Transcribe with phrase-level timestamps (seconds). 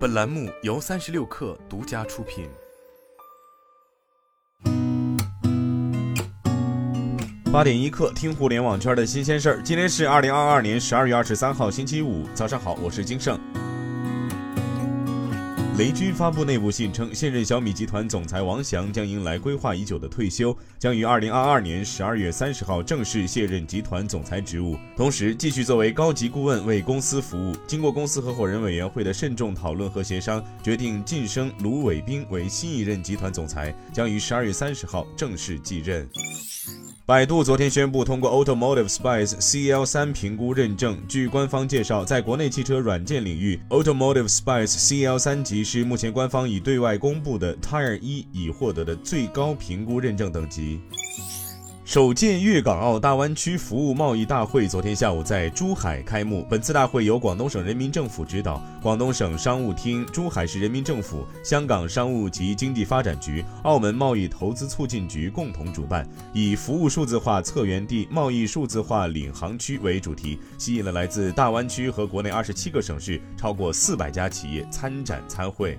[0.00, 2.48] 本栏目由三十六氪独家出品。
[7.52, 9.62] 八点一刻，听互联网圈的新鲜事儿。
[9.62, 13.38] 今天是二零二二年十二月二十三号，星期五，早上好，我是金盛。
[15.80, 27.56] 雷军发布内部信称，现任小米集团总裁王翔将迎来规划已久的退休，将于二零二二年十二月三十号正式卸任集团总裁职务，同时继续作为高级顾问为公司服务。
[27.66, 36.06] 经过公司合伙人委员会的慎重讨论和协商，决定晋升卢伟冰为新一任集团总裁，将于十二月三十号正式继任。
[37.10, 40.96] 百度昨天宣布通过 Automotive Spice CL 三评估认证。
[41.08, 50.78] 据官方介绍，在国内汽车软件领域，Automotive Spice CL 三级是目前官方已对外公布的 Tire 一已获得的最高评估认证等级。
[51.90, 56.46] 首届粤港澳大湾区服务贸易大会昨天下午在珠海开幕。
[56.48, 75.76] 本次大会由广东省人民政府指导，广东省商务厅、珠海市人民政府、香港商务及经济发展局、澳门贸易投资促进局共同主办，以“服务数字化策源地，贸易数字化领航区”为主题，吸引了来自大湾区和国内二十七个省市超过四百家企业参展参会。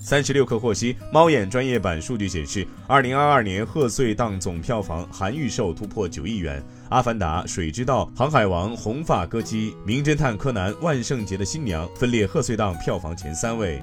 [0.00, 13.82] 三十六氪获悉，猫眼专业版数据显示，二零二二年贺岁档总票房含预售突破九亿元，《阿凡达》《水之道》《航海王》《红发歌姬》《名侦探柯南》《万圣节的新娘》分列贺岁档票房前三位。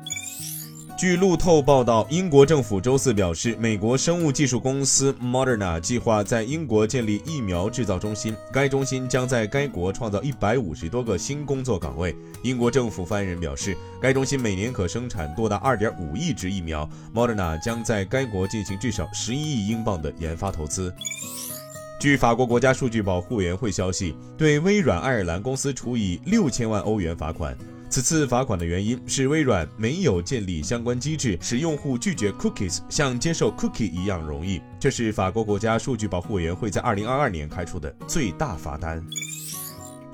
[1.05, 12.15] 据路透报道，英国政府周四表示，美国生物技术公司 Moderna 计划在英国建立疫苗制造中心，该中心将在该国创造一百五十多个新工作岗位。
[12.41, 20.91] 英国政府发言人表示，该中心每年可生产多达二点五亿支疫苗，Moderna 将在该国进行至少十一亿英镑的研发投资。
[21.99, 27.55] 据法国国家数据保护委员会消息，对微软爱尔兰公司处以六千万欧元罚款。
[27.95, 34.61] 此次罚款的原因是微软没有建立相关机制，使用户拒绝 cookies 像接受 cookie 一样容易。
[34.77, 39.01] 这是法国国家数据保护委员会在2022年开出的最大罚单。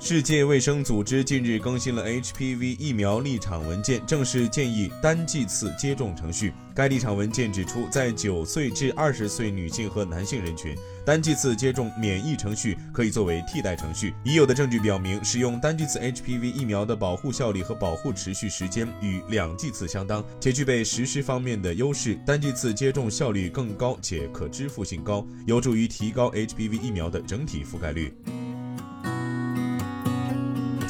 [0.04, 6.52] 世界卫生组织近日更新了 HPV 疫苗立场文件，正式建议单剂次接种程序。
[6.74, 10.76] 该立场文件指出，在九岁至二十岁女性和男性人群，
[11.06, 14.12] 单剂次接种免疫程序可以作为替代程序。
[14.24, 22.18] 已有的证据表明，使用单剂次 HPV 疫苗的保护效力和保护持续时间与两剂次相当，且具备实施方面的优势。
[22.26, 28.12] 单剂次接种效率更高且可支付性高，有助于提高 HPV 疫苗的整体覆盖率。